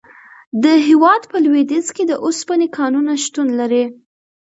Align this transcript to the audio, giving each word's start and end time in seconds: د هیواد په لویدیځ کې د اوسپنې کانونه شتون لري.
د 0.63 0.65
هیواد 0.87 1.21
په 1.31 1.37
لویدیځ 1.45 1.87
کې 1.95 2.03
د 2.07 2.13
اوسپنې 2.25 2.67
کانونه 2.77 3.11
شتون 3.23 3.47
لري. 3.59 3.83